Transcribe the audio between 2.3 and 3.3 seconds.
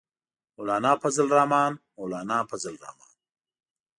فضل الرحمن.